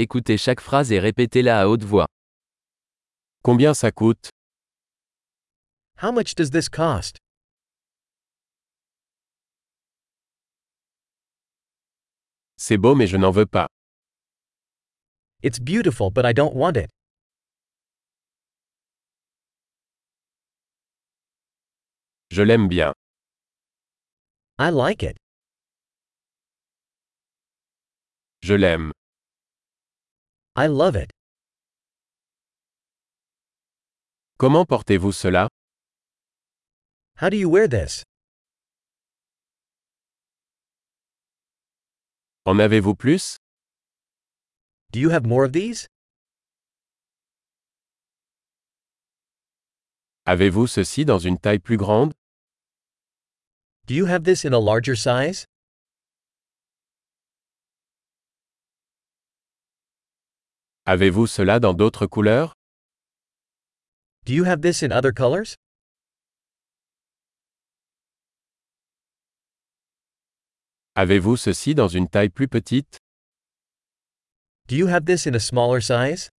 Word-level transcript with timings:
Écoutez 0.00 0.38
chaque 0.38 0.60
phrase 0.60 0.92
et 0.92 1.00
répétez-la 1.00 1.62
à 1.62 1.66
haute 1.66 1.82
voix. 1.82 2.06
Combien 3.42 3.74
ça 3.74 3.90
coûte? 3.90 4.30
How 6.00 6.12
much 6.12 6.36
does 6.36 6.50
this 6.50 6.68
cost? 6.68 7.16
C'est 12.56 12.76
beau 12.76 12.94
mais 12.94 13.08
je 13.08 13.16
n'en 13.16 13.32
veux 13.32 13.46
pas. 13.46 13.66
It's 15.42 15.58
beautiful 15.58 16.12
but 16.12 16.24
I 16.24 16.32
don't 16.32 16.54
want 16.54 16.76
it. 16.76 16.90
Je 22.30 22.42
l'aime 22.42 22.68
bien. 22.68 22.92
I 24.60 24.70
like 24.70 25.02
it. 25.02 25.16
Je 28.42 28.54
l'aime. 28.54 28.92
I 30.58 30.66
love 30.66 30.96
it. 30.96 31.12
Comment 34.38 34.64
portez-vous 34.64 35.12
cela 35.12 35.46
How 37.18 37.28
do 37.30 37.36
you 37.36 37.48
wear 37.48 37.68
this? 37.68 38.02
En 42.44 42.58
avez-vous 42.58 42.96
plus 42.96 43.36
Do 44.90 44.98
you 44.98 45.10
have 45.10 45.24
more 45.24 45.44
of 45.44 45.52
these? 45.52 45.86
Avez-vous 50.26 50.66
ceci 50.66 51.04
dans 51.04 51.20
une 51.20 51.38
taille 51.38 51.60
plus 51.60 51.76
grande 51.76 52.12
Do 53.86 53.94
you 53.94 54.06
have 54.06 54.24
this 54.24 54.44
in 54.44 54.52
a 54.52 54.58
larger 54.58 54.96
size? 54.96 55.46
Avez-vous 60.90 61.26
cela 61.26 61.60
dans 61.60 61.74
d'autres 61.74 62.06
couleurs? 62.06 62.54
Do 64.24 64.32
you 64.32 64.44
have 64.46 64.62
this 64.62 64.82
in 64.82 64.90
other 64.90 65.12
colors? 65.12 65.54
Avez-vous 70.94 71.36
ceci 71.36 71.74
dans 71.74 71.88
une 71.88 72.08
taille 72.08 72.30
plus 72.30 72.48
petite? 72.48 72.96
Do 74.68 74.76
you 74.76 74.86
have 74.86 75.04
this 75.04 75.26
in 75.26 75.34
a 75.34 75.38
smaller 75.38 75.82
size? 75.82 76.30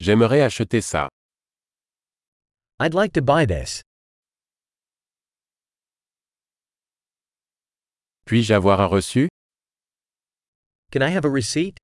J'aimerais 0.00 0.40
acheter 0.40 0.80
ça. 0.80 1.10
I'd 2.78 2.94
like 2.94 3.12
to 3.12 3.20
buy 3.20 3.44
this. 3.44 3.82
Puis-je 8.30 8.54
avoir 8.54 8.80
un 8.80 8.86
reçu? 8.86 9.28
Can 10.92 11.02
I 11.02 11.10
have 11.10 11.24
a 11.24 11.28
receipt? 11.28 11.76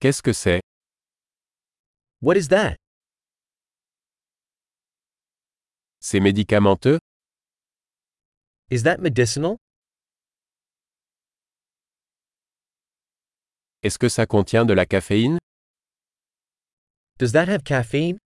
Qu'est-ce 0.00 0.22
que 0.22 0.32
c'est? 0.32 0.62
What 2.22 2.38
is 2.38 2.48
that? 2.48 2.76
C'est 6.00 6.20
médicamenteux? 6.20 6.98
Is 8.70 8.84
that 8.84 9.02
medicinal? 9.02 9.58
Est-ce 13.82 13.98
que 13.98 14.08
ça 14.08 14.24
contient 14.24 14.64
de 14.64 14.72
la 14.72 14.86
caféine? 14.86 15.36
Does 17.18 17.32
that 17.32 17.50
have 17.50 17.64
caffeine? 17.64 18.16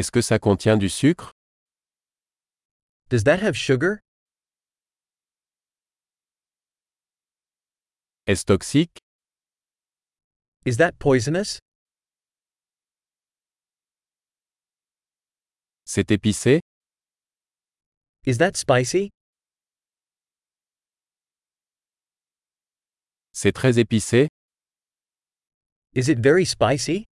Est-ce 0.00 0.10
que 0.10 0.22
ça 0.22 0.38
contient 0.38 0.78
du 0.78 0.88
sucre? 0.88 1.34
Does 3.10 3.24
that 3.24 3.42
have 3.42 3.54
sugar? 3.54 3.98
Est-ce 8.26 8.46
toxique? 8.46 9.02
Is 10.64 10.78
that 10.78 10.92
poisonous? 10.98 11.58
C'est 15.84 16.10
épicé? 16.10 16.60
Is 18.24 18.38
that 18.38 18.56
spicy? 18.56 19.10
C'est 23.32 23.52
très 23.52 23.78
épicé? 23.78 24.28
Is 25.94 26.08
it 26.08 26.20
very 26.20 26.46
spicy? 26.46 27.09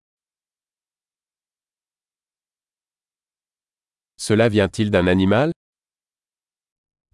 Cela 4.21 4.49
vient-il 4.49 4.91
d'un 4.91 5.07
animal? 5.07 5.53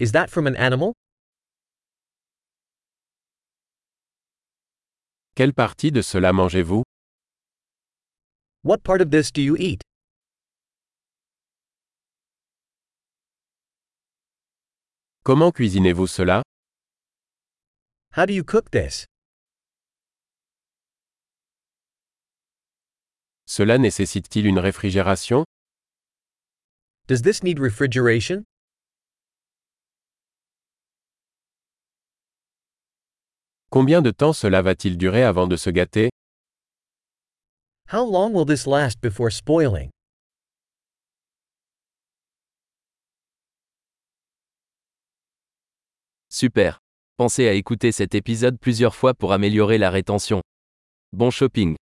Is 0.00 0.12
that 0.12 0.28
from 0.30 0.46
an 0.46 0.56
animal? 0.56 0.94
Quelle 5.36 5.52
partie 5.52 5.92
de 5.92 6.00
cela 6.00 6.32
mangez-vous? 6.32 6.82
What 8.62 8.78
part 8.82 9.02
of 9.02 9.10
this 9.10 9.30
do 9.30 9.42
you 9.42 9.54
eat? 9.58 9.82
Comment 15.24 15.52
cuisinez-vous 15.52 16.06
cela? 16.06 16.42
How 18.16 18.24
do 18.24 18.32
you 18.32 18.44
cook 18.44 18.70
this? 18.70 19.04
Cela 23.46 23.76
nécessite-t-il 23.76 24.46
une 24.46 24.58
réfrigération? 24.58 25.44
Does 27.06 27.20
this 27.20 27.42
need 27.42 27.58
refrigeration? 27.58 28.44
Combien 33.70 34.00
de 34.00 34.10
temps 34.10 34.32
cela 34.32 34.62
va-t-il 34.62 34.96
durer 34.96 35.22
avant 35.22 35.46
de 35.46 35.56
se 35.56 35.68
gâter? 35.68 36.08
How 37.92 38.02
long 38.06 38.32
will 38.32 38.46
this 38.46 38.66
last 38.66 39.02
before 39.02 39.30
spoiling? 39.30 39.90
Super. 46.30 46.78
Pensez 47.18 47.46
à 47.46 47.52
écouter 47.52 47.92
cet 47.92 48.14
épisode 48.14 48.58
plusieurs 48.58 48.94
fois 48.94 49.12
pour 49.12 49.34
améliorer 49.34 49.76
la 49.76 49.90
rétention. 49.90 50.40
Bon 51.12 51.30
shopping. 51.30 51.76